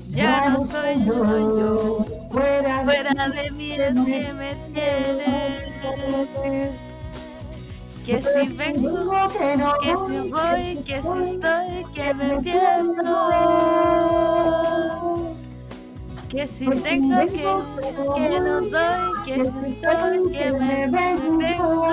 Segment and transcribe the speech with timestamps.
[0.07, 1.23] Ya no soy yo,
[1.59, 2.03] yo.
[2.31, 2.83] Fuera,
[3.29, 5.69] de mí es que me tienes.
[8.03, 9.29] Que si vengo,
[9.83, 13.29] que si voy, que si estoy, que me pierdo.
[16.29, 17.41] Que si tengo que,
[18.15, 21.87] que no doy, que si estoy, que me vengo.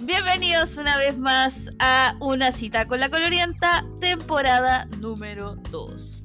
[0.00, 6.22] Bienvenidos una vez más a Una cita con la colorienta, temporada número 2.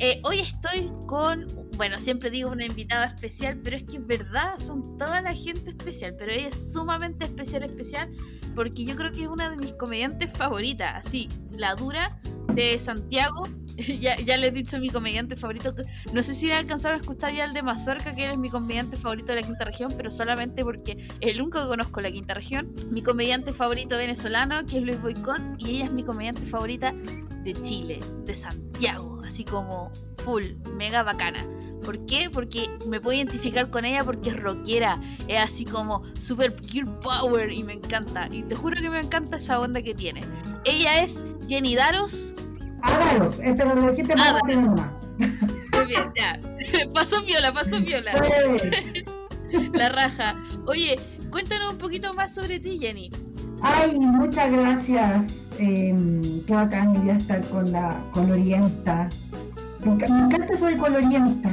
[0.00, 4.58] Eh, hoy estoy con, bueno, siempre digo una invitada especial, pero es que es verdad,
[4.58, 8.10] son toda la gente especial, pero ella es sumamente especial, especial,
[8.56, 12.20] porque yo creo que es una de mis comediantes favoritas, así, la dura
[12.54, 13.46] de Santiago.
[14.00, 15.74] ya, ya le he dicho mi comediante favorito.
[16.12, 18.48] No sé si le alcanzaron a escuchar ya el de Mazorca, que él es mi
[18.48, 22.10] comediante favorito de la quinta región, pero solamente porque es el único que conozco la
[22.10, 22.74] quinta región.
[22.90, 26.94] Mi comediante favorito venezolano, que es Luis Boicot, y ella es mi comediante favorita
[27.44, 31.44] de Chile, de Santiago, así como full, mega bacana.
[31.82, 32.30] ¿Por qué?
[32.30, 37.52] Porque me puedo identificar con ella porque es rockera, es así como super pure power
[37.52, 38.28] y me encanta.
[38.30, 40.20] Y te juro que me encanta esa onda que tiene.
[40.64, 42.34] Ella es Jenny Daros.
[42.82, 46.40] Hágalos, eh, pero lo dijiste más Muy bien, ya.
[46.94, 48.12] Pasó viola, pasó viola.
[49.72, 50.36] La raja.
[50.66, 50.98] Oye,
[51.30, 53.10] cuéntanos un poquito más sobre ti, Jenny.
[53.60, 55.24] Ay, muchas gracias.
[55.58, 59.08] Eh, qué bacán quería estar con la colorienta.
[59.84, 61.50] Me, me encanta eso de colorienta.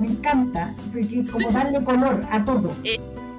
[0.00, 2.70] Me encanta, porque como darle color a todo.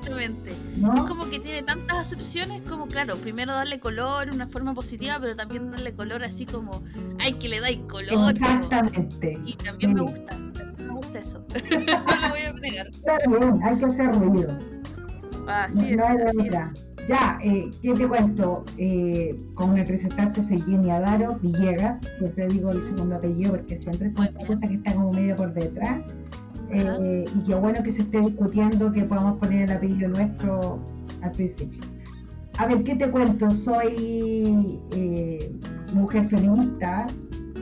[0.05, 0.51] Exactamente.
[0.97, 5.35] Es como que tiene tantas acepciones como, claro, primero darle color, una forma positiva, pero
[5.35, 6.83] también darle color así como,
[7.19, 8.35] ay, que le dais color.
[8.35, 9.33] Exactamente.
[9.45, 11.43] Y también me gusta, me gusta eso.
[11.71, 12.87] no lo voy a negar.
[12.87, 14.57] Está bien, hay que hacer ruido.
[15.47, 16.85] Así es, así es.
[17.07, 18.65] Ya, eh, ¿qué te cuento?
[18.77, 24.07] Eh, como me presentaste, soy Jenny Adaro Villegas, siempre digo el segundo apellido porque siempre
[24.07, 26.01] es una cosa que está como medio por detrás.
[26.71, 30.79] Eh, y qué bueno que se esté discutiendo que podamos poner el apellido nuestro
[31.21, 31.81] al principio.
[32.57, 33.51] A ver, ¿qué te cuento?
[33.51, 35.51] Soy eh,
[35.93, 37.05] mujer feminista,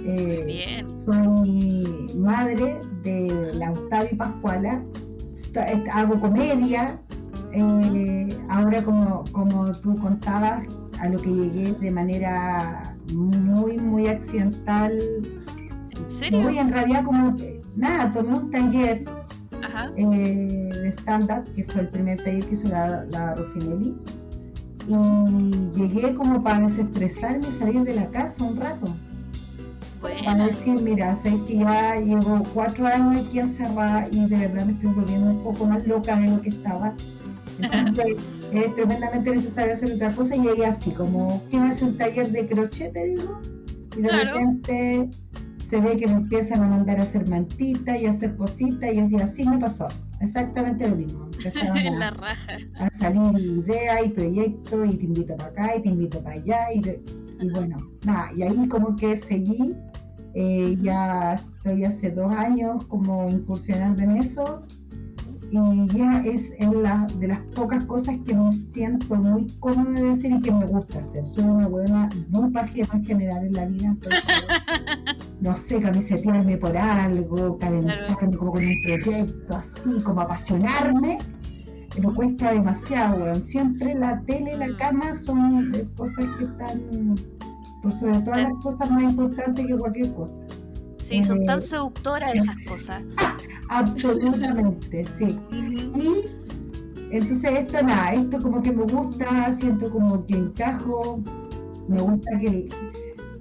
[0.06, 4.84] eh, soy madre de la Octavio Pascuala,
[5.92, 7.00] hago comedia,
[8.50, 10.68] ahora como, como tú contabas,
[11.00, 15.00] a lo que llegué de manera muy, muy accidental.
[15.98, 16.40] ¿En serio?
[16.42, 17.36] Muy en realidad como,
[17.76, 19.06] nada, tomé un taller
[19.98, 23.96] eh, de stand-up, que fue el primer taller que hizo la, la Ruffinelli.
[24.88, 28.94] Y llegué como para desestresarme y salir de la casa un rato.
[30.02, 34.74] Para decir, mira, sé que ya llevo cuatro años aquí encerrada y de verdad me
[34.74, 36.94] estoy volviendo un poco más loca de lo que estaba
[37.60, 38.18] entonces
[38.52, 42.48] es tremendamente necesario hacer otra cosa y ahí así, como quiero hacer un taller de
[42.48, 43.40] crochet, te digo,
[43.98, 45.10] y de repente
[45.74, 49.16] se ve que me empiezan a mandar a hacer mantitas y a hacer cositas y
[49.16, 49.88] así, me pasó.
[50.22, 51.28] Exactamente lo mismo.
[51.98, 52.58] La raja.
[52.76, 56.74] A salir ideas y proyectos y te invito para acá y te invito para allá
[56.76, 59.76] y, bueno, nada, y ahí como que seguí,
[60.36, 64.64] eh, ya estoy hace dos años como incursionando en eso
[65.54, 70.32] y ya es la, de las pocas cosas que me siento muy cómoda de hacer
[70.32, 71.26] y que me gusta hacer.
[71.28, 74.24] Soy una buena, muy pasiva en general en la vida, entonces,
[75.42, 81.20] no sé, camisetearme por algo, calentarme como con un proyecto, así, como apasionarme,
[82.02, 87.16] me cuesta demasiado, Siempre la tele y la cama son cosas que están,
[87.84, 90.34] por sobre todas las cosas más importantes que cualquier cosa.
[91.04, 93.04] Sí, son tan eh, seductoras esas cosas.
[93.74, 95.40] Absolutamente, sí.
[95.52, 96.24] Y
[97.10, 101.22] entonces esto nada, esto como que me gusta, siento como que encajo,
[101.88, 102.70] me gusta que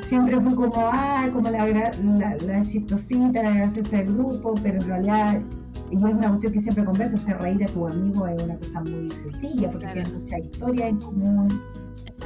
[0.08, 4.86] siempre fui como, ah, como la, la, la chistosita, la graciosa del grupo, pero en
[4.86, 5.42] realidad
[5.90, 8.80] y es una cuestión que siempre converso, hacer reír a tu amigo es una cosa
[8.80, 11.48] muy sencilla, porque tienes mucha historia en común,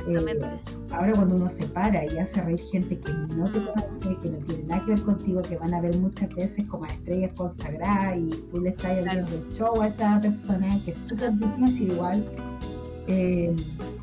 [0.06, 0.46] Exactamente.
[0.46, 4.30] Eh, ahora cuando uno se para y hace reír gente que no te conoce, que
[4.30, 8.16] no tiene nada que ver contigo, que van a ver muchas veces como estrellas consagradas
[8.18, 12.24] y tú le estás haciendo el show a esta persona, que es súper difícil igual.
[13.08, 13.54] Eh,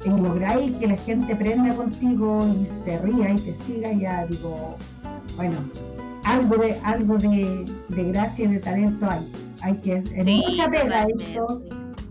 [0.05, 4.77] y lográis que la gente prenda contigo y se ría y te siga, ya digo,
[5.35, 5.57] bueno,
[6.23, 9.31] algo de algo de, de gracia y de talento hay.
[9.61, 11.61] Hay que, es mucha pega esto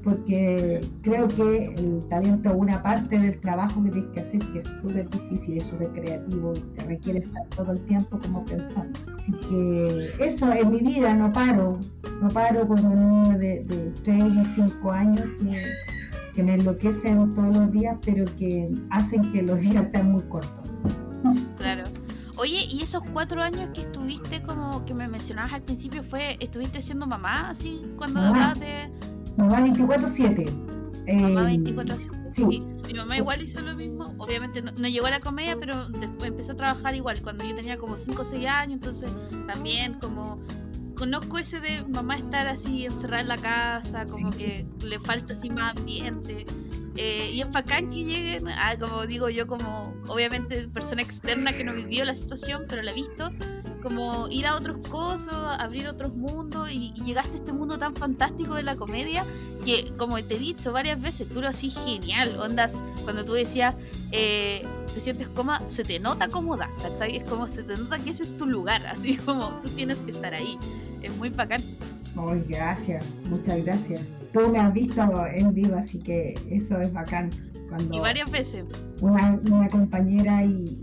[0.02, 4.58] porque creo que el talento es una parte del trabajo que tienes que hacer que
[4.58, 8.98] es súper difícil, es súper creativo y te requiere estar todo el tiempo como pensando.
[9.18, 11.78] Así que eso en mi vida no paro,
[12.20, 15.64] no paro con un niño de, 3 y 5 años que,
[16.34, 20.70] que me enloquecen todos los días, pero que hacen que los días sean muy cortos.
[21.56, 21.84] Claro.
[22.36, 26.80] Oye, ¿y esos cuatro años que estuviste, como que me mencionabas al principio, fue, estuviste
[26.80, 28.90] siendo mamá, así, cuando hablabas de...
[29.36, 31.20] Mamá 24-7.
[31.20, 31.92] mamá 24-7.
[31.92, 32.62] Eh, sí.
[32.86, 34.14] Mi mamá igual hizo lo mismo.
[34.18, 37.20] Obviamente no, llegó a la comedia, pero después empezó a trabajar igual.
[37.22, 39.12] Cuando yo tenía como 5 o 6 años, entonces
[39.46, 40.40] también como
[40.96, 45.50] conozco ese de mamá estar así encerrada en la casa, como que le falta así
[45.50, 46.46] más ambiente.
[46.96, 51.64] Eh, y es bacán que lleguen, a, como digo yo, como obviamente persona externa que
[51.64, 53.30] no vivió la situación, pero la he visto,
[53.82, 58.54] como ir a otros cosas, abrir otros mundos y, llegaste a este mundo tan fantástico
[58.54, 59.26] de la comedia
[59.64, 63.74] que, como te he dicho varias veces, tú lo haces genial, ondas, cuando tú decías,
[64.12, 64.64] eh,
[64.94, 67.16] te sientes cómoda, se te nota cómoda, ¿cachai?
[67.16, 70.12] Es como se te nota que ese es tu lugar, así como tú tienes que
[70.12, 70.58] estar ahí,
[71.02, 71.62] es muy bacán.
[72.16, 74.02] Ay, gracias, muchas gracias
[74.32, 77.30] tú me has visto en vivo, así que eso es bacán.
[77.74, 78.64] Cuando y varias veces.
[79.00, 80.78] Una, compañera y,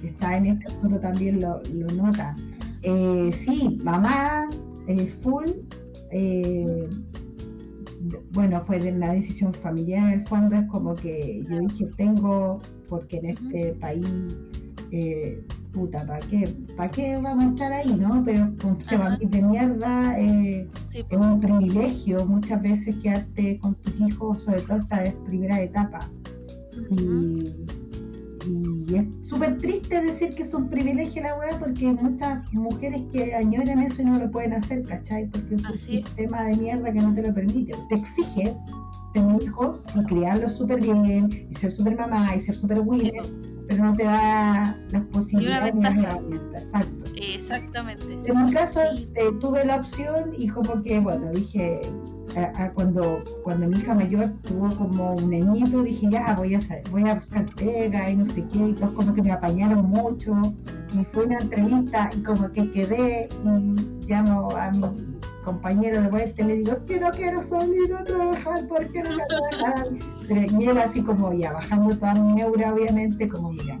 [0.00, 1.60] que está en este punto también lo,
[1.94, 2.34] nota.
[2.82, 4.48] Eh, sí, mamá,
[4.86, 5.46] eh, full.
[6.10, 6.88] Eh,
[8.32, 12.60] bueno, fue de una decisión familiar en el fondo, es como que yo dije, tengo,
[12.88, 14.08] porque en este país
[14.92, 15.42] eh,
[15.72, 16.54] puta, ¿para qué?
[16.76, 18.22] ¿Para qué vamos a estar ahí, no?
[18.24, 24.60] Pero con de mierda eh, es un privilegio muchas veces quedarte con tus hijos, sobre
[24.62, 26.00] todo esta primera etapa.
[26.96, 33.00] Y, es súper triste decir que es un privilegio la weá porque hay muchas mujeres
[33.12, 35.28] que añoran eso y no lo pueden hacer, ¿cachai?
[35.28, 37.72] Porque es un sistema de mierda que no te lo permite.
[37.88, 38.54] Te exige
[39.14, 43.22] tener hijos y criarlos súper bien y ser súper mamá y ser súper winner
[43.72, 46.62] pero no te da las posibilidades ni las herramientas.
[46.62, 47.02] Exacto.
[47.14, 48.04] Exactamente.
[48.26, 48.80] En mi caso
[49.14, 51.80] eh, tuve la opción y como que, bueno, dije,
[52.74, 57.14] cuando, cuando mi hija mayor tuvo como un añito, dije, ya, voy a, voy a
[57.14, 60.34] buscar pega y no sé qué, y todos como que me apañaron mucho.
[60.94, 63.76] Me fue una entrevista y como que quedé y
[64.06, 64.82] llamo a mi
[65.44, 69.10] compañero de vuelta y le digo, que no quiero salir a trabajar, ¿por qué no
[69.10, 69.88] quiero trabajar?
[70.60, 73.78] y él así como ya, bajando toda mi neura, obviamente, como mira,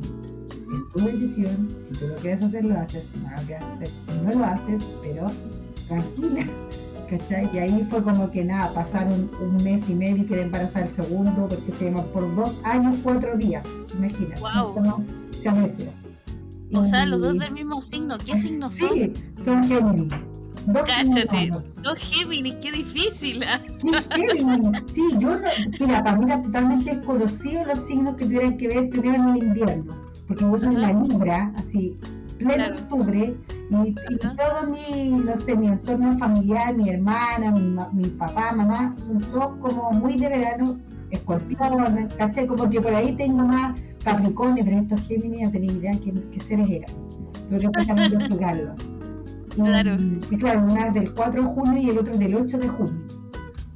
[0.72, 3.90] es tu decisión, si tú lo quieres hacer, lo haces, si no lo quieres hacer,
[4.24, 5.26] no lo haces, pero
[5.88, 6.46] tranquila.
[7.10, 7.50] ¿Cachai?
[7.52, 10.94] Y ahí fue como que nada, pasaron un mes y medio y quedé embarazada el
[10.94, 13.62] segundo, porque estuvimos por dos años, cuatro días,
[13.94, 14.40] imagínate.
[14.40, 14.74] Wow.
[16.74, 18.88] O sea, los dos del mismo signo, ¿qué signo son?
[18.88, 19.12] Sí,
[19.44, 20.14] son Géminis.
[20.72, 23.42] Cáchate, no Géminis, qué difícil.
[24.94, 25.48] Sí, yo no,
[25.80, 29.42] mira, para mí era totalmente desconocido los signos que tuvieran que ver primero en el
[29.42, 29.94] invierno,
[30.28, 31.98] porque vos sos la Libra, así,
[32.42, 33.34] pleno octubre,
[33.84, 37.52] y, todo mi, no sé, mi entorno familiar, mi hermana,
[37.92, 40.78] mi, papá, mamá, son todos como muy de verano,
[41.10, 42.46] escorpión, ¿cachai?
[42.46, 46.40] Como que por ahí tengo más Capricornio, pero estos Géminis no tenía idea qué, qué
[46.40, 46.90] seres eran.
[47.48, 48.74] Tuve que empezar a investigarlo.
[49.54, 49.96] Claro.
[50.30, 53.02] Y, claro, una es del 4 de junio y el otro del 8 de junio.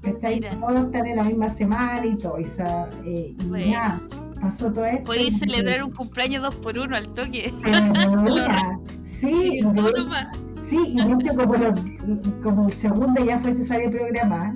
[0.03, 0.41] ¿Cachai?
[0.41, 2.39] Todos están en la misma semana y todo.
[2.39, 4.01] Esa, eh, y ya,
[4.47, 5.05] pasó todo esto.
[5.05, 7.53] Podéis celebrar un cumpleaños dos por uno al toque.
[9.21, 9.61] sí,
[10.69, 11.55] sí, y este como,
[12.43, 14.55] como el segundo ya fue necesario programar,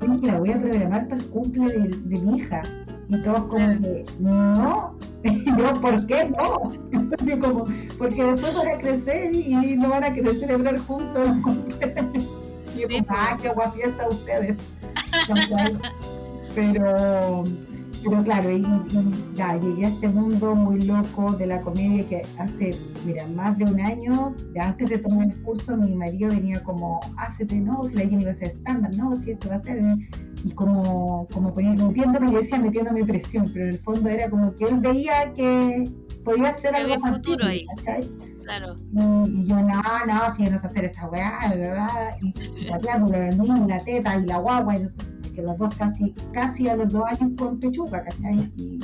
[0.00, 2.62] yo dije, la voy a programar para el cumple de, de mi hija.
[3.08, 6.70] Y todos como que, no, yo, ¿por qué no?
[7.40, 7.64] como,
[7.98, 11.28] porque después van a crecer y no van a querer celebrar juntos
[12.74, 14.56] y yo como, ah, qué guapa fiesta ustedes.
[16.54, 17.44] pero,
[18.04, 18.66] pero claro, y,
[19.34, 22.70] ya llegué a este mundo muy loco de la comedia que hace,
[23.04, 27.56] mira, más de un año, antes de tomar el curso, mi marido venía como, hácete,
[27.56, 29.82] no, si la gente iba a ser estándar, no, si esto va a ser
[30.44, 34.64] y como, como metiéndome, y decía metiéndome presión, pero en el fondo era como que
[34.64, 35.90] él veía que
[36.24, 37.66] podía ser algo más futuro ahí.
[38.42, 38.74] Claro.
[39.28, 42.16] Y, yo, no, no, si no sé hacer esa weá, ¿verdad?
[42.20, 44.88] Y, la el niño, la teta y la guagua, y,
[45.32, 48.52] que los dos casi, casi a los dos años con pechuga, ¿cachai?
[48.56, 48.80] Y,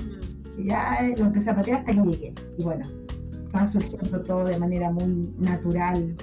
[0.67, 2.35] ya lo empecé a patear hasta que llegué.
[2.59, 2.85] Y bueno,
[3.55, 6.17] va surgiendo todo de manera muy natural.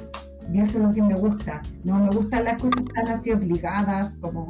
[0.52, 1.62] Y eso es lo que me gusta.
[1.86, 4.50] No me gustan las cosas tan así obligadas, como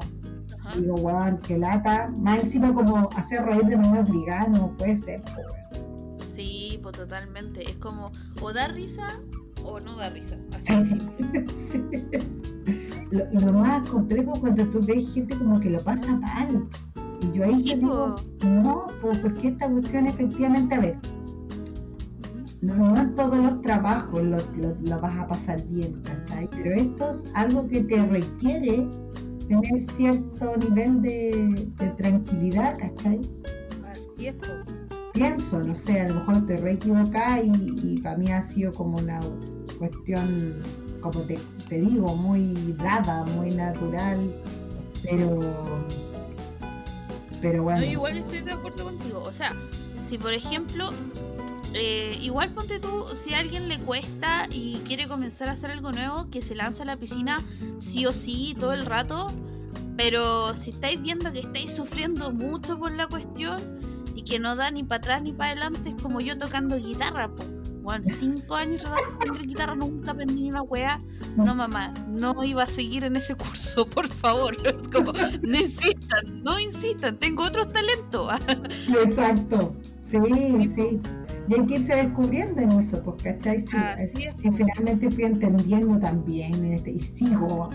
[0.74, 2.12] Digo, weón, que lata.
[2.20, 5.22] Más encima como hacer reír de manera obligada no puede ser.
[6.36, 7.64] Sí, pues totalmente.
[7.64, 9.08] Es como o da risa
[9.64, 10.38] o no da risa.
[10.54, 10.74] Así
[13.16, 16.68] lo, más complejo cuando tú ves gente como que lo pasa mal.
[17.22, 20.98] Y yo ahí te digo, no, pues porque esta cuestión efectivamente, a ver,
[22.62, 26.50] no, en todos los trabajos lo, lo, vas a pasar bien, ¿cachai?
[26.50, 28.88] Pero esto es algo que te requiere
[29.48, 33.22] tener cierto nivel de, tranquilidad, ¿cachai?
[33.92, 34.36] Así es,
[35.14, 38.98] Pienso, no sé, a lo mejor estoy re equivocada y, para mí ha sido como
[38.98, 39.20] una
[39.78, 40.56] cuestión,
[41.00, 44.32] como te, te digo, muy dada, muy natural,
[45.04, 45.40] pero
[47.42, 47.86] pero bueno.
[47.86, 49.22] igual estoy de acuerdo contigo.
[49.24, 49.54] O sea,
[50.04, 50.92] si por ejemplo,
[51.74, 55.92] eh, igual ponte tú, si a alguien le cuesta y quiere comenzar a hacer algo
[55.92, 57.38] nuevo, que se lanza a la piscina
[57.80, 59.28] sí o sí todo el rato.
[59.98, 63.58] Pero si estáis viendo que estáis sufriendo mucho por la cuestión
[64.14, 67.30] y que no da ni para atrás ni para adelante, es como yo tocando guitarra,
[67.30, 67.50] pues
[67.86, 71.00] bueno, cinco años tratando de guitarra, nunca aprendí ni una wea.
[71.38, 74.58] No, mamá, no iba a seguir en ese curso, por favor.
[74.92, 78.34] Como, no insistan, no insistan, tengo otros talentos.
[79.04, 80.18] Exacto, sí,
[80.76, 81.00] sí.
[81.48, 83.64] Y hay que irse descubriendo en eso, pues, ¿cachai?
[83.68, 87.70] Sí, finalmente fui entendiendo también este, y sigo,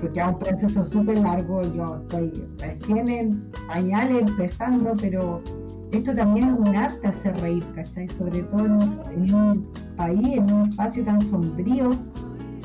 [0.00, 5.42] porque es un proceso súper largo, yo estoy recién en pañales empezando, pero
[5.92, 8.08] esto también es un arte hacer reír, ¿cachai?
[8.08, 11.90] Sobre todo en, un país, en un espacio tan sombrío,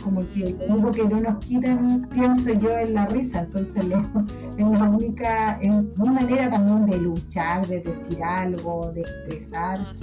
[0.03, 3.41] como que único que no nos quitan, pienso yo, es la risa.
[3.41, 3.84] Entonces,
[4.58, 9.79] es la única, es una manera también de luchar, de decir algo, de expresar.
[9.79, 9.94] Ah,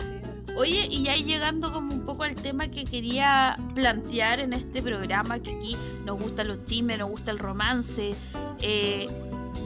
[0.57, 5.39] Oye, y ya llegando como un poco al tema que quería plantear en este programa,
[5.39, 8.11] que aquí nos gustan los chismes, nos gusta el romance,
[8.61, 9.07] eh,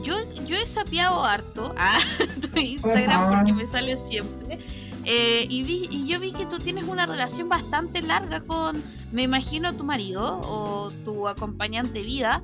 [0.03, 1.97] yo, yo he sapeado harto a
[2.41, 4.59] tu Instagram porque me sale siempre.
[5.09, 9.23] Eh, y, vi, y yo vi que tú tienes una relación bastante larga con, me
[9.23, 12.43] imagino, tu marido o tu acompañante de vida.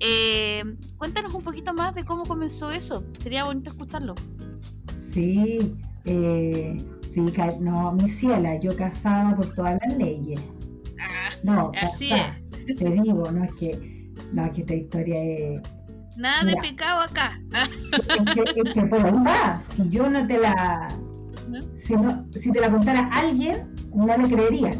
[0.00, 0.62] Eh,
[0.98, 3.02] cuéntanos un poquito más de cómo comenzó eso.
[3.22, 4.14] Sería bonito escucharlo.
[5.14, 7.24] Sí, eh, sí,
[7.60, 10.40] no, mi ciela, yo casada por todas las leyes.
[11.00, 12.76] Ah, no, así es.
[12.76, 15.62] Te digo, no es que, no, es que esta historia es
[16.16, 17.40] Nada de pecado acá.
[17.94, 18.62] Es que,
[19.76, 20.88] si yo no te la.
[21.84, 24.76] Si, no, si te la contara alguien, no me creerías.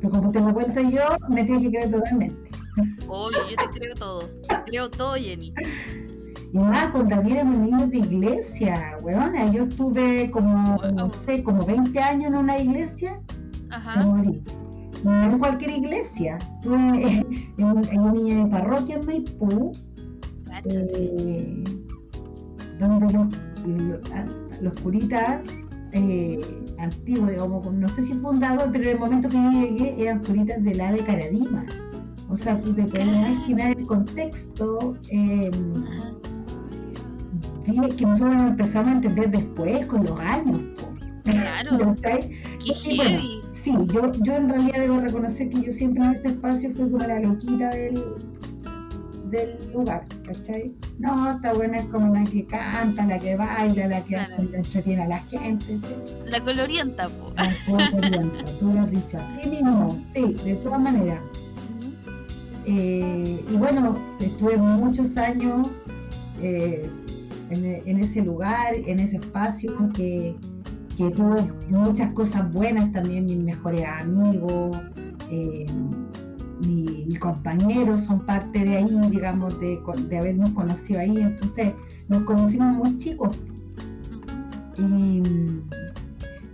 [0.00, 2.50] Pero como te lo cuento yo, me tienes que creer totalmente.
[3.08, 4.20] Obvio, yo te creo todo.
[4.48, 5.52] Te creo todo, Jenny.
[6.52, 9.50] Y más, cuando éramos niños de iglesia, weona.
[9.52, 13.20] Yo estuve como, no sé, como 20 años en una iglesia.
[13.70, 14.04] Ajá.
[14.06, 14.42] morí.
[15.04, 16.38] No en cualquier iglesia.
[16.56, 19.72] Estuve en, en, una niña de parroquia en Maipú
[20.64, 21.64] eh,
[22.78, 24.24] donde los, ah,
[24.60, 25.40] los curitas
[25.92, 26.40] eh,
[26.78, 30.62] antiguos, digamos, no sé si fundador, pero en el momento que yo llegué eran curitas
[30.62, 31.64] de la de Caradima.
[32.28, 35.50] O sea, tú te puedes imaginar el contexto eh,
[37.96, 40.60] que nosotros empezamos a entender después, con los años.
[41.24, 41.94] Claro.
[43.52, 46.98] sí, yo, yo en realidad debo reconocer que yo siempre en ese espacio fui como
[46.98, 48.02] la loquita del,
[49.30, 50.72] del lugar, ¿cachai?
[50.98, 54.16] No, esta buena es como la que canta, la que baila, la que
[54.52, 55.78] entretiene a la gente.
[56.26, 57.32] La colorienta, po.
[57.36, 59.18] La colorienta, tú lo has dicho.
[59.42, 61.20] Sí mismo, sí, de todas maneras.
[62.66, 65.68] Eh, y bueno, estuve muchos años
[66.42, 66.88] eh,
[67.50, 70.36] en, ese lugar, en ese espacio que,
[70.96, 71.36] que tuvo
[71.68, 74.76] muchas cosas buenas también, mis mejores amigos.
[75.30, 75.66] Eh,
[76.66, 81.74] mis compañeros son parte de ahí, digamos, de, de habernos conocido ahí, entonces
[82.08, 83.36] nos conocimos muy chicos.
[84.76, 85.22] Y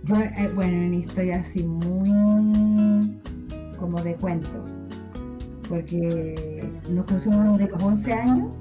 [0.03, 3.19] yo, eh, bueno, una historia así muy
[3.79, 4.73] como de cuentos,
[5.67, 8.55] porque nos conocimos de los 11 años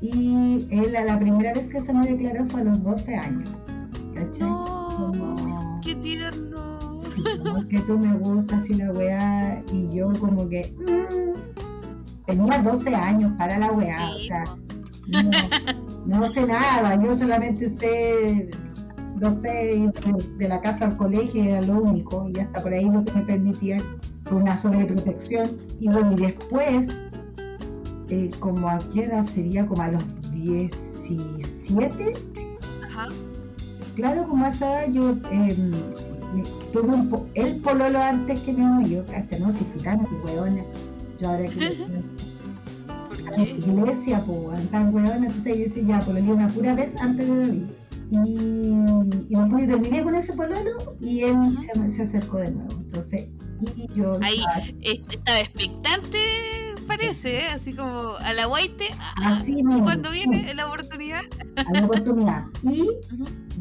[0.00, 3.50] y él la primera vez que se me declaró fue a los 12 años.
[4.40, 5.37] No, tierno
[7.68, 13.32] que tú me gustas y la weá, y yo como que mm, tenía 12 años
[13.38, 14.44] para la weá, o sea,
[16.06, 18.50] no, sé nada, yo solamente sé,
[19.16, 19.90] no sé,
[20.38, 23.22] de, la casa al colegio era lo único, y hasta por ahí lo que me
[23.22, 23.78] permitía
[24.30, 25.48] una sobreprotección,
[25.80, 26.88] y bueno, y después,
[28.08, 32.12] eh, como a qué edad sería, como a los 17,
[33.94, 35.16] claro, como a esa edad yo...
[35.32, 35.72] Eh,
[36.72, 40.62] tuve un el pololo antes que mi yo, hasta no, si tan hueona,
[41.20, 41.86] yo ahora que
[43.08, 43.42] ¿Por qué?
[43.42, 47.66] iglesia, pues, tan hueona, entonces yo decía, ya, pololo una pura vez antes de dormir.
[48.10, 48.16] Y,
[49.28, 52.72] y terminé con ese pololo y él se, se, acercó de nuevo.
[52.72, 53.28] Entonces,
[53.60, 54.14] y yo.
[54.22, 54.40] Ahí
[54.82, 56.18] estaba expectante,
[56.88, 57.46] parece, ¿eh?
[57.46, 58.86] así como a la guaite,
[59.84, 61.22] cuando viene la oportunidad.
[61.56, 62.44] A la oportunidad.
[62.62, 62.88] Y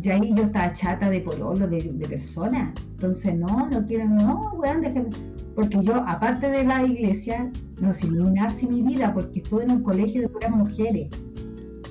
[0.02, 2.72] ya ahí yo estaba chata de pololo, de, de personas.
[2.92, 5.10] Entonces, no, no quiero, no, weón, déjame.
[5.56, 9.72] porque yo, aparte de la iglesia, no sé, ni nazi mi vida, porque estuve en
[9.72, 11.10] un colegio de puras mujeres.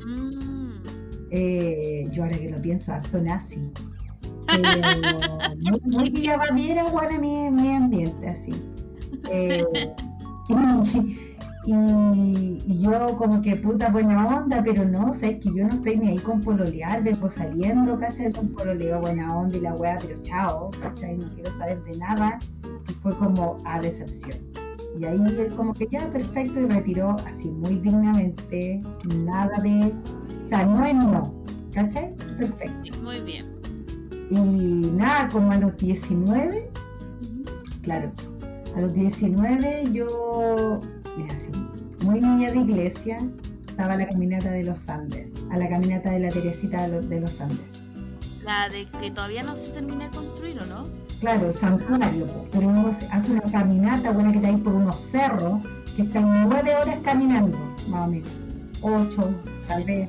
[0.06, 0.70] Mm.
[1.30, 3.70] Eh, yo ahora que lo pienso, harto nazi.
[4.46, 8.52] Pero muy, muy era bueno mi, mi ambiente, así.
[9.30, 9.64] Eh,
[10.48, 11.25] y,
[11.66, 16.10] yo como que puta buena onda, pero no, o es que yo no estoy ni
[16.10, 18.32] ahí con pololear, vengo saliendo, ¿cachai?
[18.32, 21.16] Con pololeo buena onda y la weá, pero chao, ¿cachai?
[21.16, 22.38] No quiero saber de nada.
[22.88, 24.38] Y fue como a decepción.
[24.98, 28.82] Y ahí él como que ya perfecto y retiró así muy dignamente,
[29.24, 29.92] nada de,
[30.46, 32.14] o sea, no es no, ¿cachai?
[32.38, 32.98] Perfecto.
[33.02, 33.44] Muy bien.
[34.30, 36.70] Y nada, como a los 19,
[37.82, 38.10] claro,
[38.74, 40.80] a los 19 yo,
[41.16, 41.34] mira,
[42.02, 43.18] muy niña de iglesia,
[43.66, 47.60] estaba la caminata de los Andes, a la caminata de la Teresita de los, Andes.
[48.42, 50.86] La de que todavía no se termina de construir, ¿o no?
[51.20, 55.60] Claro, el santuario, pero uno hace una caminata, buena que está ahí por unos cerros,
[55.96, 57.58] que están nueve horas caminando,
[57.88, 58.28] más o menos,
[58.82, 59.34] ocho,
[59.66, 60.08] tal vez.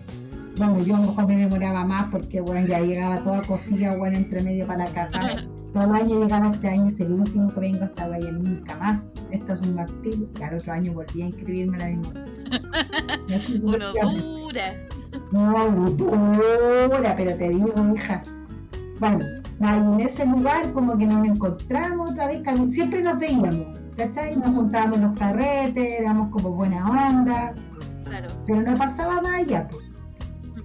[0.57, 4.17] Bueno, yo a lo mejor me demoraba más porque, bueno, ya llegaba toda cosilla, bueno,
[4.17, 5.43] entre medio para la carga.
[5.74, 9.01] Todo el año llegaba este año, es el último que vengo hasta ahí, nunca más
[9.31, 12.25] esto es un martillo, y al otro año volví a inscribirme la misma.
[13.63, 14.74] Uno dura.
[15.31, 18.24] No, dura, pero te digo, hija.
[19.00, 19.19] Bueno,
[19.59, 24.36] en ese lugar como que nos encontramos otra vez, siempre nos veíamos, ¿cachai?
[24.38, 27.53] Nos juntábamos los carretes, éramos como buena onda,
[28.05, 28.27] claro.
[28.45, 29.83] pero no pasaba más allá, pues.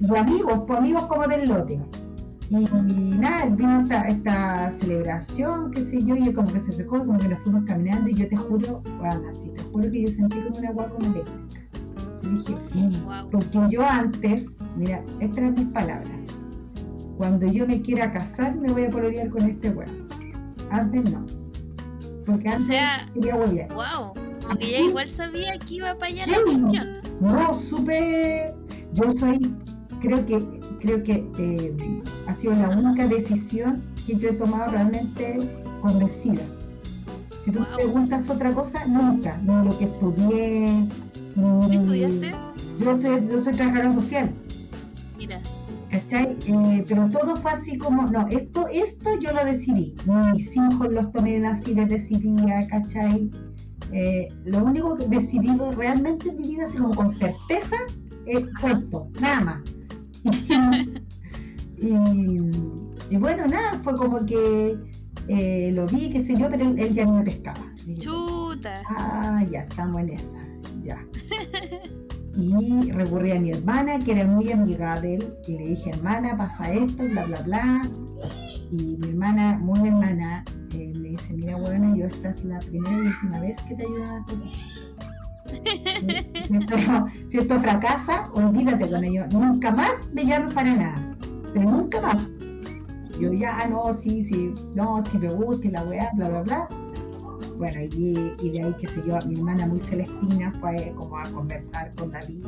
[0.01, 1.81] Y amigos, pues amigos como del lote.
[2.53, 7.19] Y, nada, vino esta, esta, celebración, qué sé yo, y como que se secó, como
[7.19, 10.39] que nos fuimos caminando, y yo te juro, bueno, así, te juro que yo sentí
[10.41, 11.61] como una agua como eléctrica.
[12.23, 16.11] Y dije, mm", porque yo antes, mira, estas eran mis palabras.
[17.17, 20.09] Cuando yo me quiera casar, me voy a colorear con este weón.
[20.71, 21.25] Antes no.
[22.27, 23.69] Porque antes o sea, quería.
[23.69, 24.13] Wow.
[24.49, 26.89] Aunque ella igual sabía que iba para allá la cuestión.
[27.21, 28.55] No, supe.
[28.95, 29.41] Yo soy
[30.03, 30.37] creo que,
[30.83, 35.39] creo que eh, ha sido la única decisión que yo he tomado realmente
[35.81, 36.43] convencida.
[37.45, 40.89] Si tú preguntas otra cosa, nunca, no lo que estudié.
[41.69, 42.35] ¿Qué estudiaste?
[42.79, 44.31] Yo, estoy, yo soy trabajadora social.
[45.17, 45.41] Mira.
[45.91, 46.37] ¿Cachai?
[46.47, 49.95] Eh, pero todo fue así como, no, esto, esto yo lo decidí.
[50.33, 53.31] Mis hijos los tomé así, les decidía, ¿cachai?
[53.93, 57.77] Eh, lo único que he decidido realmente en mi vida, así como con certeza,
[58.25, 59.61] es esto, nada más.
[63.11, 64.77] y, bueno, nada, fue como que
[65.29, 67.61] eh, lo vi, qué sé yo, pero él, ya no me pescaba.
[67.99, 68.83] Chuta.
[68.89, 70.27] Ah, ya estamos en esa,
[70.85, 71.05] ya.
[72.37, 76.37] y recurrí a mi hermana, que era muy amiga de él, y le dije, hermana,
[76.37, 77.91] pasa esto, bla, bla, bla.
[78.71, 82.97] Y mi hermana, muy hermana, eh, me dice, mira, bueno, yo esta es la primera
[82.97, 84.43] y última vez que te ayudo a las cosas
[87.31, 89.27] si, esto, fracasa, olvídate con ello.
[89.31, 91.17] Nunca más me llamo para nada.
[91.53, 92.29] Pero nunca más.
[93.21, 96.43] Yo ya, ah, no, sí, sí, no, si me gusta y la weá, bla, bla,
[96.43, 96.69] bla.
[97.57, 101.95] Bueno, y, de ahí, qué sé yo, mi hermana muy celestina fue como a conversar
[101.95, 102.45] con David.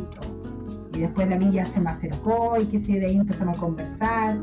[0.95, 4.39] Y después David ya se me acercó y qué sé, de ahí empezamos a conversar.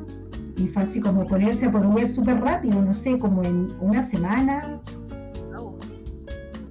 [0.58, 4.80] Y fue así como ponerse por súper rápido, no sé, como en una semana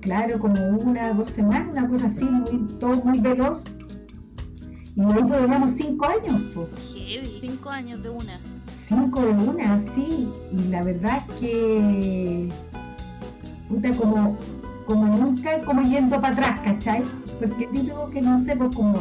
[0.00, 3.62] claro, como una, dos semanas, una cosa así, muy, todo muy veloz.
[4.96, 6.42] Y ahí duramos cinco años.
[6.54, 6.68] Pues.
[7.40, 8.40] cinco años de una.
[8.88, 10.28] Cinco de una, sí.
[10.52, 12.48] Y la verdad es que,
[13.68, 14.36] puta, como,
[14.86, 17.02] como nunca, como yendo para atrás, ¿cachai?
[17.38, 18.98] Porque digo que no sé, pues como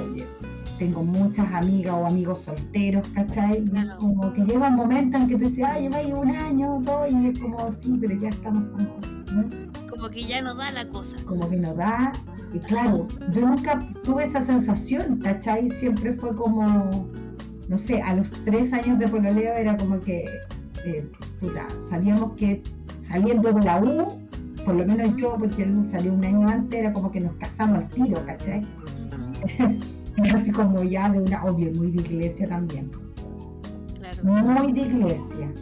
[0.77, 3.65] tengo muchas amigas o amigos solteros, ¿cachai?
[3.65, 7.11] Y como que llega un momento en que tú dices, ay, lleva un año, dos,
[7.11, 8.63] y es como, sí, pero ya estamos
[9.33, 9.68] ¿no?
[10.19, 11.15] Que ya no da la cosa.
[11.25, 12.11] Como que no da.
[12.53, 15.69] Y claro, yo nunca tuve esa sensación, ¿cachai?
[15.71, 17.07] Siempre fue como,
[17.67, 20.25] no sé, a los tres años de pololeo era como que,
[20.85, 21.07] eh,
[21.39, 22.63] puta, sabíamos que
[23.07, 24.07] saliendo de la U,
[24.65, 27.77] por lo menos yo, porque él salió un año antes, era como que nos casamos
[27.77, 28.65] al tiro, ¿cachai?
[30.33, 32.91] Así como ya de una, obvio, muy de iglesia también.
[33.99, 34.23] Claro.
[34.23, 35.53] Muy de iglesia.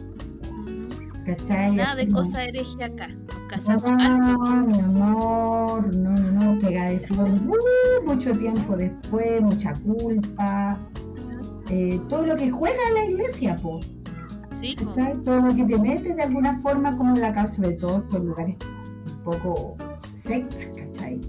[1.48, 3.08] Nada de cosa hereje acá.
[3.08, 9.42] Nos casamos no, mi amor, no, no, no, pega de flor uh, mucho tiempo después,
[9.42, 10.78] mucha culpa.
[11.70, 13.80] Eh, todo lo que juega en la iglesia, po.
[14.60, 14.94] Sí, po.
[15.22, 18.24] Todo lo que te mete de alguna forma, como en la casa, sobre todo por
[18.24, 18.56] lugares
[19.06, 19.76] un poco
[20.22, 21.20] sectas, ¿cachai?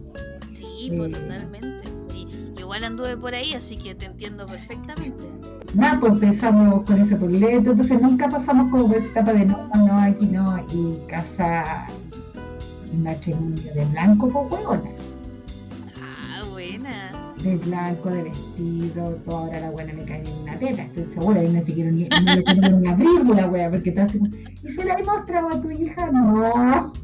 [0.54, 1.90] Sí, pues totalmente.
[2.10, 2.26] Sí.
[2.58, 5.28] igual anduve por ahí, así que te entiendo perfectamente
[5.74, 10.00] nada, pues empezamos con ese boleto, entonces nunca pasamos como esa etapa de no, no,
[10.00, 11.88] aquí no, y casa,
[12.92, 14.90] un matrimonio de blanco con huevona.
[16.02, 17.34] Ah, buena.
[17.44, 21.44] De blanco, de vestido, todo ahora la buena me cae en una teta, estoy segura,
[21.44, 23.90] y no te quiero ni, no le quiero ni abrir la wea, porque
[24.64, 26.12] ¿y se la he mostrado a tu hija?
[26.12, 26.94] No.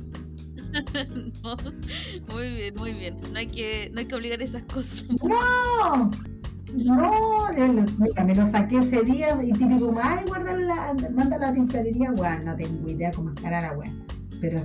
[1.42, 1.56] No.
[2.34, 3.16] Muy bien, muy bien.
[3.32, 5.06] No hay que, no hay que obligar esas cosas.
[5.24, 6.12] No,
[6.84, 11.54] no, le- mira, me lo saqué ese día y típico, ay, guarda la, manda la
[11.54, 13.92] tintorería, weón, no tengo idea cómo estará la weá.
[14.42, 14.60] Pero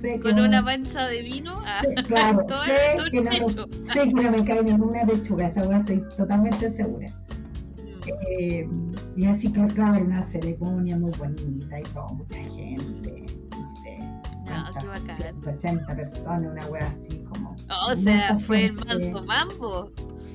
[0.00, 1.54] sé Con no- una mancha de vino.
[1.66, 5.04] Ah, sé- claro, todo, sé todo el que, no, sé que no me cae ninguna
[5.06, 7.06] pechuga, esa weá estoy totalmente segura.
[7.08, 8.10] Mm.
[8.30, 8.68] Eh,
[9.16, 14.44] y así que claro, una ceremonia muy bonita y todo, mucha gente, no sé, No,
[14.46, 15.16] cuántas, qué bacán.
[15.18, 17.54] 180 personas, una weá así como.
[17.90, 19.90] O sea, fue el manso mambo.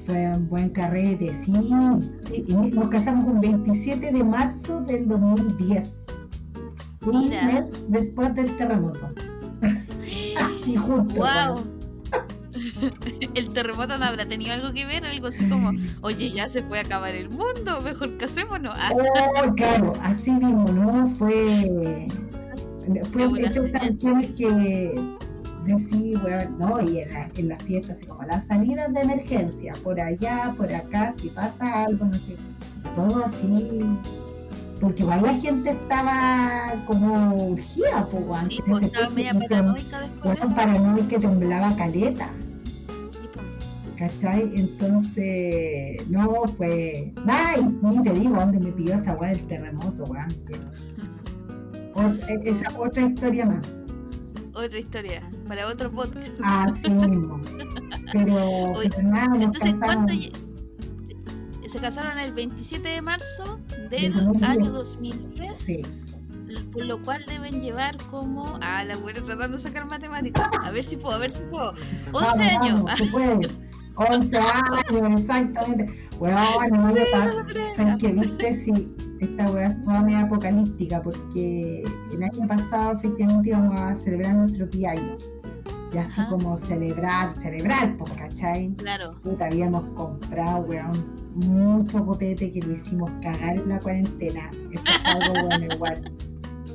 [0.06, 1.52] Fue un buen carrete, sí.
[1.52, 5.94] nos casamos un 27 de marzo del 2010.
[7.08, 7.44] Un Mira.
[7.44, 9.10] mes después del terremoto.
[10.38, 11.16] Así justo.
[11.16, 11.16] Wow.
[11.16, 11.76] bueno.
[13.36, 16.82] El terremoto no habrá tenido algo que ver, algo así como, oye, ya se puede
[16.82, 18.74] acabar el mundo, mejor casémonos.
[18.78, 21.10] Ah, Oh, claro, así mismo, ¿no?
[21.16, 22.08] Fue.
[23.12, 24.94] Fue esas canciones que
[25.74, 30.00] weón, no, y en la, en la fiesta, así como las salidas de emergencia, por
[30.00, 32.36] allá, por acá, si pasa algo, no sé,
[32.96, 33.82] todo así.
[34.80, 38.50] Porque igual la gente estaba como urgida, pues, weón.
[38.50, 42.30] sí, pues estaba media paranoica después de weón, paranoica que temblaba caleta.
[43.98, 44.52] ¿Cachai?
[44.56, 47.14] Entonces, no fue.
[47.26, 50.36] Ay, ni te digo dónde me pidió esa weá del terremoto, weón.
[52.28, 53.62] e- Esa otra historia más.
[54.56, 56.32] Otra historia, para otro podcast.
[56.44, 57.42] Así mismo.
[58.14, 60.14] Pero, Oye, pero nada, Entonces, ¿cuánto
[61.68, 64.44] se casaron el 27 de marzo Del del 2010.
[64.50, 65.58] año 2010?
[65.58, 65.82] Sí.
[66.72, 68.58] Por lo cual deben llevar como.
[68.62, 70.48] Ah, la buena tratando de sacar matemáticas.
[70.64, 71.72] A ver si puedo, a ver si puedo.
[71.72, 71.80] 11
[72.14, 72.84] Vamos, años.
[72.84, 73.54] vamos, tú puedes.
[73.96, 76.08] 11 años, exactamente.
[76.20, 77.34] Weón, no vaya a pasar.
[77.76, 78.64] ¿Sabes qué viste?
[78.64, 84.36] Sí, esta weá es toda media apocalíptica porque el año pasado efectivamente íbamos a celebrar
[84.36, 85.18] nuestro día año.
[85.94, 86.30] Y así Ajá.
[86.30, 88.74] como celebrar, celebrar, pues, ¿cachai?
[88.76, 89.14] Claro.
[89.24, 90.92] Puta, habíamos comprado, weón,
[91.36, 94.50] mucho copete que lo hicimos cagar en la cuarentena.
[94.72, 96.12] Eso es algo bueno igual.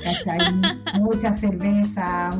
[0.02, 0.38] ¿Cachai?
[0.98, 2.30] Mucha cerveza,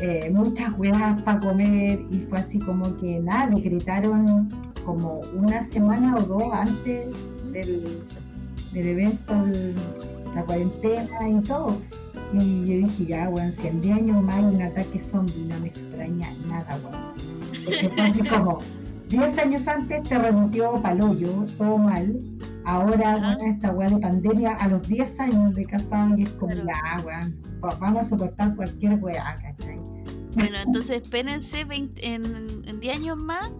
[0.00, 4.48] eh, muchas huevas para comer y fue así como que nada, decretaron
[4.84, 7.08] como una semana o dos antes
[7.52, 8.02] del,
[8.72, 9.74] del evento el-
[10.34, 11.80] la cuarentena y todo.
[12.32, 15.58] Y yo dije, ya, weón, si en 10 años más hay un ataque zombie, no
[15.60, 17.12] me extraña nada, weón.
[17.64, 18.58] Porque así como,
[19.08, 22.16] 10 años antes te remotió paloyo, todo mal.
[22.64, 23.36] Ahora, Ajá.
[23.44, 26.68] esta weá de pandemia, a los 10 años de casado, y es como, Claro.
[26.68, 29.78] ya, weón, pa- vamos a soportar cualquier weá, ¿cachai?
[30.34, 32.24] Bueno, entonces espérense 20 en,
[32.66, 33.50] en 10 años más.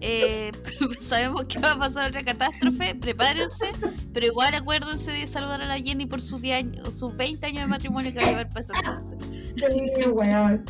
[0.00, 0.50] Eh,
[1.00, 2.94] sabemos que va a pasar otra catástrofe.
[2.96, 3.66] Prepárense.
[4.12, 7.60] Pero igual acuérdense de saludar a la Jenny por sus 10 años, sus 20 años
[7.62, 9.18] de matrimonio que va a llevar para entonces.
[9.56, 10.64] Sí, weón.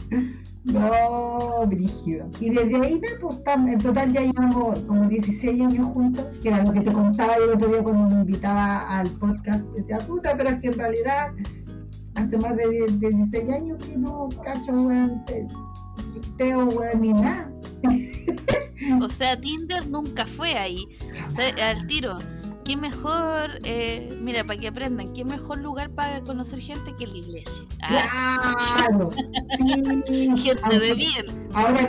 [0.64, 2.28] No, brígido.
[2.38, 6.62] Y desde ahí, pues, tam- en total ya llevamos como 16 años juntos, que era
[6.62, 9.62] lo que te contaba yo el otro día cuando me invitaba al podcast.
[9.74, 11.28] Decía, puta, pero es que en realidad
[12.20, 15.46] hace más de 10 16 años que no cacho, weón, te-
[16.36, 17.50] teo, weón, ni nada.
[19.02, 20.84] O sea, Tinder nunca fue ahí.
[21.28, 22.18] O sea, al tiro.
[22.64, 27.16] ¿Qué mejor, eh, mira, para que aprendan, qué mejor lugar para conocer gente que la
[27.16, 27.52] iglesia?
[27.82, 28.54] Ah,
[28.86, 29.10] Claro,
[30.06, 30.30] sí.
[30.36, 31.26] gente de bien.
[31.54, 31.88] Ahora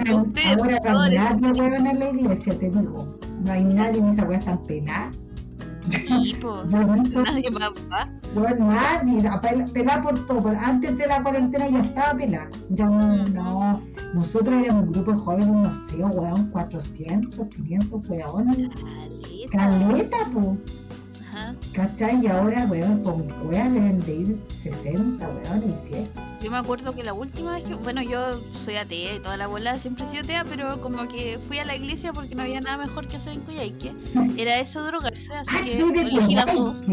[0.87, 3.17] ahora weón en la iglesia, te digo.
[3.43, 5.11] No hay nadie en esa weá tan pelada.
[5.89, 8.09] He visto nadie va.
[8.35, 10.49] weón, nadie, a pel- pelada por todo.
[10.49, 12.49] Antes de la cuarentena ya estaba pelada.
[12.69, 13.81] Ya no, no.
[14.13, 18.57] Nosotros éramos un grupo de jóvenes, no sé, weón, 400, 500 weones.
[18.69, 19.57] Caleta.
[19.57, 20.57] Caleta, po.
[21.73, 22.23] ¿Cachai?
[22.23, 26.09] Y ahora, weón, con weón deben de ir 60, weón, y 100.
[26.41, 29.47] Yo me acuerdo que la última vez que, bueno, yo soy atea y toda la
[29.47, 32.59] bola, siempre he sido atea, pero como que fui a la iglesia porque no había
[32.61, 33.93] nada mejor que hacer en Coyhaique.
[34.37, 36.83] Era eso drogarse, así que elegí las dos.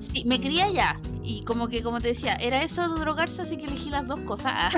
[0.00, 1.00] Sí, me crié allá.
[1.22, 4.52] Y como que, como te decía, era eso drogarse, así que elegí las dos cosas.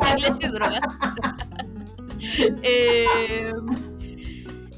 [0.00, 0.80] Ah, iglesia y drogas.
[2.62, 3.52] Eh,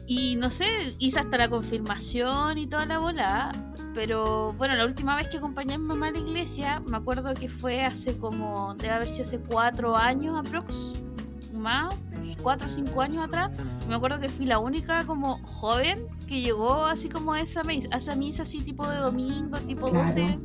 [0.07, 0.67] y no sé,
[0.99, 3.53] hice hasta la confirmación y toda la bola.
[3.95, 7.33] Pero bueno, la última vez que acompañé a mi mamá a la iglesia, me acuerdo
[7.35, 10.95] que fue hace como, debe haber sido hace cuatro años aprox,
[11.53, 11.95] más.
[12.45, 13.51] 4 o 5 años atrás,
[13.89, 17.89] me acuerdo que fui la única como joven que llegó así como a esa misa,
[17.91, 20.39] a esa misa así tipo de domingo, tipo 12.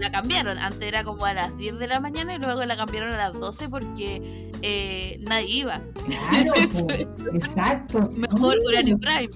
[0.00, 3.14] La cambiaron, antes era como a las 10 de la mañana y luego la cambiaron
[3.14, 5.80] a las 12 porque eh, nadie iba.
[6.06, 6.52] Claro,
[7.34, 8.10] exacto.
[8.16, 9.30] Mejor horario prime.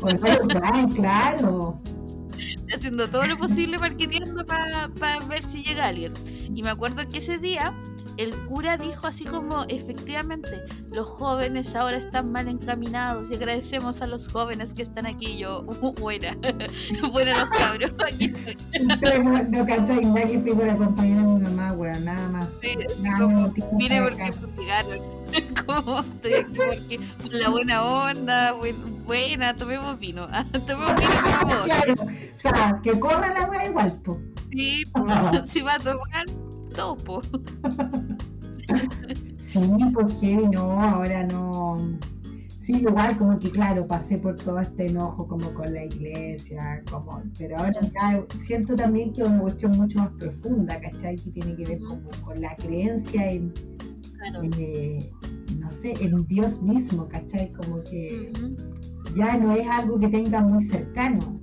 [0.00, 1.78] Horario prime, claro
[2.74, 6.12] haciendo todo lo posible para ver si llega alguien.
[6.54, 7.74] Y me acuerdo que ese día
[8.16, 14.06] el cura dijo así como, efectivamente, los jóvenes ahora están mal encaminados y agradecemos a
[14.06, 15.36] los jóvenes que están aquí.
[15.38, 16.36] Yo, uh, buena,
[17.12, 18.56] buena los cabros, aquí estoy.
[19.50, 22.48] no cantáis nada que estoy por acompañar a mi mamá, weón, nada más.
[22.62, 24.32] Sí, nada como, mire porque
[25.66, 28.52] como estoy aquí porque por la buena onda,
[29.04, 30.26] buena, tomemos vino,
[30.66, 31.64] tomemos vino por favor.
[31.64, 34.18] Claro, o sea, que corra la weá igual, po.
[34.50, 36.26] Sí, pues, si va a tomar
[36.76, 37.22] topo.
[39.42, 39.60] sí,
[39.92, 41.76] porque no, ahora no.
[42.60, 47.22] Sí, igual como que claro, pasé por todo este enojo como con la iglesia, como,
[47.38, 47.80] pero ahora
[48.44, 51.14] siento también que es una cuestión mucho más profunda, ¿cachai?
[51.14, 53.52] Que tiene que ver como con la creencia en,
[54.58, 55.12] eh,
[55.60, 57.52] no sé, en Dios mismo, ¿cachai?
[57.52, 58.32] Como que
[59.16, 61.40] ya no es algo que tenga muy cercano.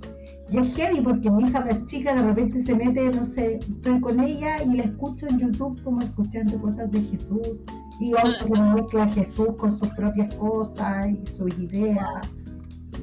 [0.54, 4.00] Y es heavy porque mi hija más chica de repente se mete, no sé, estoy
[4.00, 7.60] con ella y la escucho en YouTube como escuchando cosas de Jesús
[7.98, 12.30] y otro que mezcla a Jesús con sus propias cosas y sus ideas.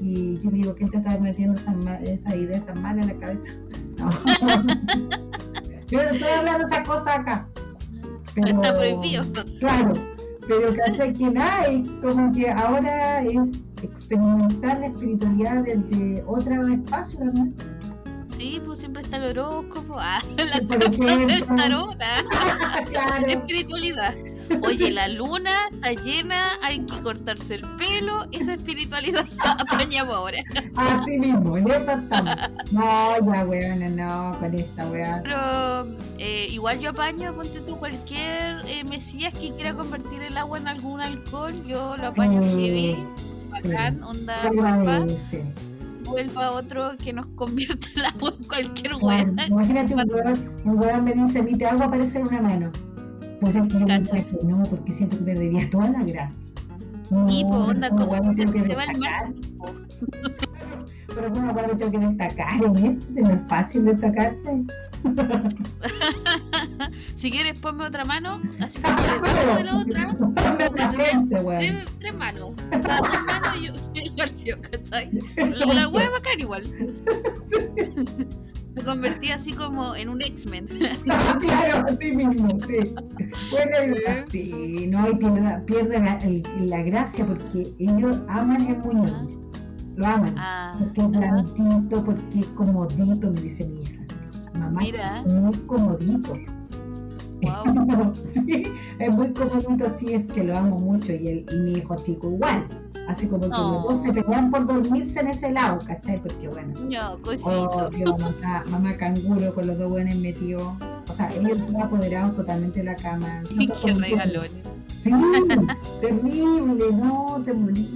[0.01, 1.59] Y yo digo, ¿quién te está metiendo
[2.03, 3.59] esa, idea tan mala en la cabeza?
[3.97, 4.09] No.
[5.89, 7.47] yo no estoy hablando de esa cosa acá.
[8.33, 9.23] Pero, está prohibido.
[9.59, 9.93] Claro,
[10.47, 10.73] pero
[11.13, 11.65] que nada,
[12.01, 13.37] como que ahora es
[13.87, 17.55] experimentar la espiritualidad desde otro espacio también.
[18.41, 21.95] Sí, pues siempre está el horóscopo, ah, la del tarot,
[22.89, 23.27] claro.
[23.27, 24.15] espiritualidad.
[24.63, 29.25] Oye, la luna está llena, hay que cortarse el pelo, esa espiritualidad
[29.59, 30.39] apañamos ahora.
[30.75, 32.35] Así mismo, en eso estamos.
[32.71, 35.21] No, ya weón, no, con esta weá.
[35.23, 40.57] Pero eh, igual yo apaño, ponte tú cualquier eh, mesías que quiera convertir el agua
[40.57, 42.97] en algún alcohol, yo lo apaño heavy
[43.63, 45.06] bacán, onda, vuelva,
[46.04, 49.26] vuelva otro que nos convierta el agua en cualquier hueá.
[49.47, 52.71] imagínate un hueón, un hueón me dice, mi te hago aparecer una mano.
[53.39, 56.32] Pues es que yo me que no, porque siento que perdería toda la gracia.
[57.28, 59.34] y pues onda, como que se va el mar.
[61.13, 64.63] Pero bueno, ahora tengo que destacar en esto, no es fácil destacarse.
[67.15, 70.15] si quieres, ponme otra mano, así que debajo de la otra,
[70.91, 71.17] tres,
[72.00, 72.54] tres, manos.
[72.69, 73.67] Sea, dos manos y,
[74.00, 75.12] el garcio, ¿cachai?
[75.36, 76.63] La hueá bacán igual.
[78.76, 80.67] Me convertí así como en un X-Men.
[81.41, 82.78] claro, así mismo, sí.
[83.52, 83.76] Bueno,
[84.30, 86.17] sí, no, y pierde, pierde la,
[86.67, 89.50] la, gracia porque ellos aman el muñeco.
[90.01, 90.35] Lo aman.
[90.37, 94.01] Ah, porque es blandito, porque es comodito, me dice mi hija
[94.53, 95.23] mamá Mira.
[95.25, 96.33] es muy comodito.
[97.41, 98.13] Wow.
[98.33, 98.63] sí,
[98.99, 102.29] es muy comodito, sí, es que lo amo mucho y, el, y mi hijo chico
[102.29, 102.67] igual.
[103.07, 106.21] Así como que los dos se pelean por dormirse en ese lado, ¿cachai?
[106.21, 106.73] Porque bueno.
[106.81, 107.17] No.
[107.43, 110.63] Oh, mamá, mamá, canguro con los dos buenos metidos.
[111.09, 113.41] O sea, ellos están apoderados totalmente de la cama.
[113.85, 114.70] Qué regalones.
[115.03, 115.09] Sí,
[116.01, 117.89] terrible, no, te morí.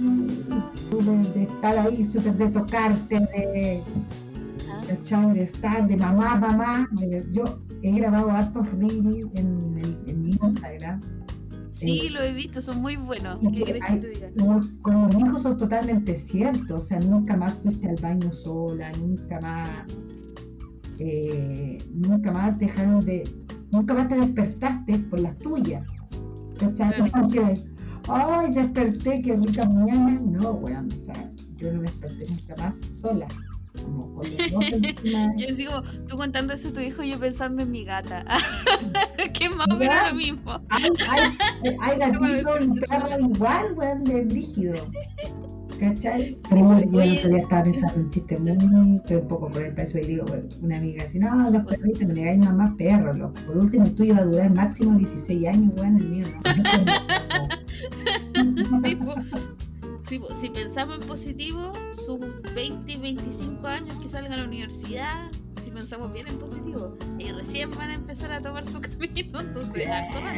[0.90, 3.82] De, de estar ahí, súper de tocarte, de
[4.86, 5.34] ¿cachai?
[5.34, 6.88] De estar de mamá, mamá.
[7.32, 11.00] Yo he grabado hartos reels en, en, mi Instagram.
[11.72, 13.38] Sí, eh, lo he visto, son muy buenos.
[13.52, 14.30] ¿Qué crees que te diga?
[14.82, 19.38] Con los hijos son totalmente ciertos, o sea, nunca más fuiste al baño sola, nunca
[19.40, 19.68] más,
[20.98, 23.28] eh, nunca más dejaron de,
[23.70, 25.86] nunca más te despertaste por las tuyas.
[26.58, 27.64] ¿Cachai?
[28.08, 30.20] ay, desperté, que rica mañana.
[30.24, 33.26] No, bueno, o sea, yo no desperté nunca más sola.
[35.36, 38.24] yo sigo, tú contando eso a tu hijo y yo pensando en mi gata.
[39.34, 40.60] que más o menos lo mismo.
[40.70, 44.74] Hay, hay, hay gatito y perro igual, weón, de rígido.
[45.78, 46.38] ¿Cachai?
[46.48, 49.74] Pero yo el otro día estaba pensando un chiste muy, pero un poco por el
[49.74, 50.24] peso y digo,
[50.62, 54.14] una amiga así, no, los perritos no le más más perros, por último el tuyo
[54.14, 56.40] va a durar máximo 16 años, weón, el mío no.
[60.40, 62.20] si, pensamos en positivo, sus
[62.54, 65.30] 20 y 25 años que salgan a la universidad,
[65.62, 69.88] si pensamos bien en positivo, y recién van a empezar a tomar su camino, entonces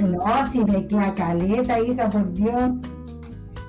[0.02, 2.70] No, si de la caleta, hija, por Dios.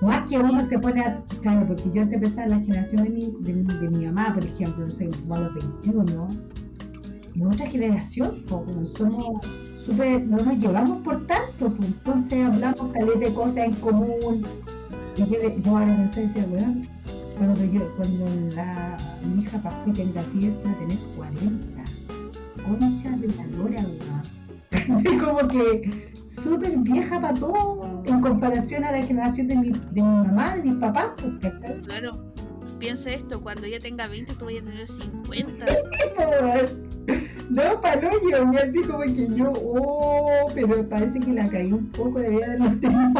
[0.01, 1.21] Más que uno se pone a.
[1.41, 4.85] Claro, porque yo te pensaba en la generación de mi, de, mi mamá, por ejemplo,
[4.85, 6.29] no sé, a los 21,
[7.35, 13.19] y otra generación, porque somos super, no nos llevamos por tanto, pues entonces hablamos caleta
[13.19, 14.43] de cosas en común,
[15.15, 16.87] yo, yo ahora pensé, decía, weón,
[17.37, 21.83] cuando, yo, cuando la, mi hija Pascu tenga fiesta, tener 40.
[22.63, 25.19] Concha de la lora, weón.
[25.19, 26.09] como que
[26.43, 30.63] súper vieja para todo en comparación a la generación de mi, de mi mamá, de
[30.63, 31.53] mis papás, pues,
[31.87, 32.29] Claro.
[32.79, 35.65] Piensa esto, cuando ella tenga 20, tú vayas a tener 50.
[37.49, 41.89] no, palo yo, y así como que yo, oh, pero parece que la caí un
[41.91, 43.13] poco, de vida de los temas.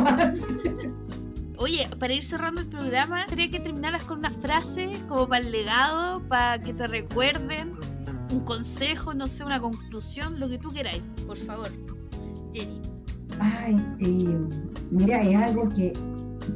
[1.58, 5.51] Oye, para ir cerrando el programa, quería que terminaras con una frase como para el
[5.51, 7.73] legado, para que te recuerden,
[8.32, 11.69] un consejo, no sé, una conclusión, lo que tú queráis, por favor.
[12.53, 12.88] Jenny.
[13.39, 13.75] Ay,
[14.91, 15.93] mira, es algo que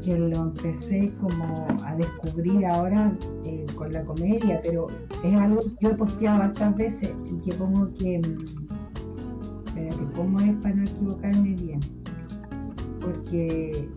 [0.02, 3.16] que lo empecé como a descubrir ahora
[3.46, 4.88] eh, con la comedia, pero
[5.24, 8.22] es algo que yo he posteado bastantes veces y que pongo que,
[9.66, 11.80] espérate, ¿cómo es para no equivocarme bien?
[13.00, 13.90] Porque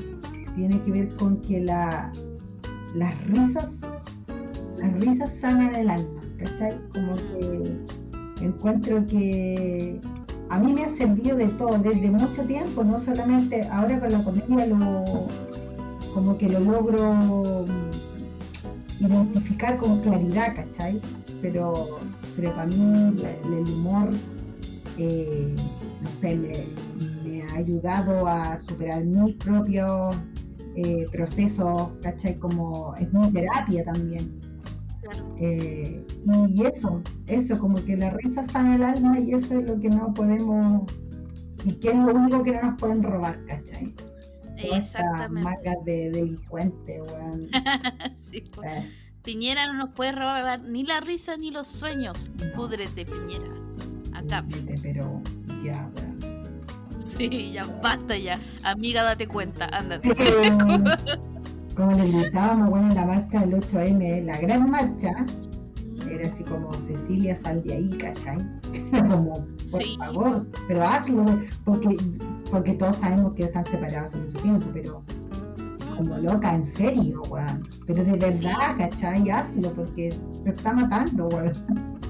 [0.54, 2.12] tiene que ver con que la,
[2.94, 3.68] las risas,
[4.78, 6.78] las risas sanan el alma, ¿cachai?
[6.92, 10.00] Como que encuentro que
[10.48, 14.24] a mí me ha servido de todo, desde mucho tiempo, no solamente ahora con la
[14.24, 15.26] comedia lo
[16.14, 20.98] como que lo logro mm, identificar con claridad, ¿cachai?
[21.42, 21.98] Pero,
[22.34, 24.08] pero para mí el humor,
[24.96, 25.54] eh,
[26.00, 26.36] no sé,
[27.24, 30.16] me, ha ayudado a superar mis propios
[30.76, 32.38] eh, procesos, ¿cachai?
[32.38, 34.45] Como es mi terapia también.
[35.38, 36.06] Eh,
[36.48, 39.90] y eso, eso, como que la risa sana el alma y eso es lo que
[39.90, 40.90] no podemos,
[41.64, 43.94] y que es lo único que no nos pueden robar, ¿cachai?
[44.56, 45.42] Exactamente.
[45.42, 47.48] Marcas de delincuente, weón.
[48.20, 48.90] sí, eh.
[49.22, 52.30] Piñera no nos puede robar ni la risa ni los sueños.
[52.38, 52.52] No.
[52.54, 53.52] Púdrete, Piñera.
[54.14, 54.44] Acá.
[54.82, 55.20] Pero
[55.62, 56.16] ya, weón.
[57.04, 58.38] Sí, ya basta ya.
[58.62, 59.66] Amiga, date cuenta.
[59.72, 60.14] Ándate.
[61.76, 65.12] como le gritábamos, bueno, en la marcha del 8M, la gran marcha,
[66.10, 68.38] era así como Cecilia, sal de ahí, ¿cachai?
[69.08, 71.24] como, por favor, pero hazlo,
[71.64, 71.96] porque,
[72.50, 75.02] porque todos sabemos que están separados hace mucho tiempo, pero
[75.96, 77.66] como loca, en serio, weón.
[77.86, 79.28] Pero de verdad, ¿cachai?
[79.30, 81.52] Hazlo, porque te está matando, weón.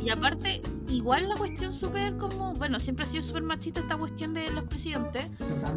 [0.03, 4.35] Y aparte, igual la cuestión súper como, bueno, siempre ha sido súper machista esta cuestión
[4.35, 5.29] de los presidentes.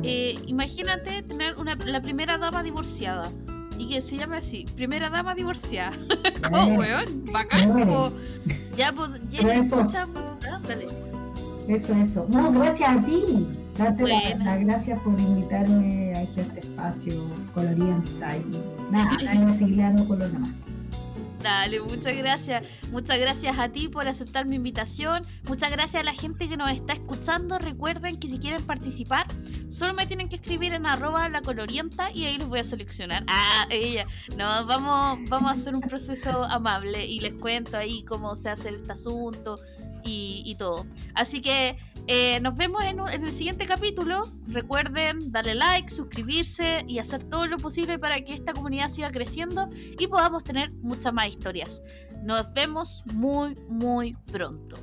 [0.04, 3.32] Eh, imagínate tener una, la primera dama divorciada
[3.80, 5.94] y que se llama así, primera dama divorciada.
[6.44, 8.12] como weón, bacán, como
[8.76, 10.08] ya pues, ya escucha,
[10.68, 10.86] dale.
[11.68, 12.26] Eso, eso.
[12.30, 13.48] No, gracias a ti.
[13.78, 17.14] Darte las gracias por invitarme a este espacio
[17.54, 20.69] colorienta y nada, a seguir dando color nada más.
[21.42, 22.64] Dale, muchas gracias.
[22.92, 25.24] Muchas gracias a ti por aceptar mi invitación.
[25.48, 27.58] Muchas gracias a la gente que nos está escuchando.
[27.58, 29.26] Recuerden que si quieren participar,
[29.70, 33.24] solo me tienen que escribir en arroba la colorienta y ahí los voy a seleccionar.
[33.28, 34.06] Ah, ella.
[34.36, 38.70] No, vamos, vamos a hacer un proceso amable y les cuento ahí cómo se hace
[38.70, 39.58] este asunto
[40.04, 40.86] y, todo.
[41.14, 44.24] Así que eh, nos vemos en, el siguiente capítulo.
[44.48, 49.70] Recuerden darle like, suscribirse y hacer todo lo posible para que esta comunidad siga creciendo
[49.98, 51.82] y podamos tener muchas más historias.
[52.24, 54.78] Nos vemos muy, muy pronto.